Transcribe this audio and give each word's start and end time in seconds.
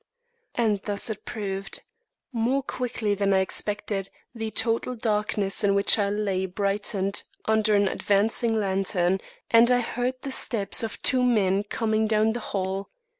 And 0.55 0.81
thus 0.85 1.11
it 1.11 1.25
proved. 1.25 1.83
More 2.33 2.63
quickly 2.63 3.13
than 3.13 3.35
I 3.35 3.41
expected, 3.41 4.09
the 4.33 4.49
total 4.49 4.95
darkness 4.95 5.63
in 5.63 5.75
which 5.75 5.99
I 5.99 6.09
lay, 6.09 6.47
brightened 6.47 7.21
under 7.45 7.75
an 7.75 7.87
advancing 7.87 8.59
lantern, 8.59 9.19
and 9.51 9.69
I 9.69 9.81
heard 9.81 10.15
the 10.23 10.31
steps 10.31 10.81
of 10.81 10.99
two 11.03 11.21
men 11.21 11.61
coming 11.65 12.07
down 12.07 12.33
the 12.33 12.39
hall. 12.39 12.89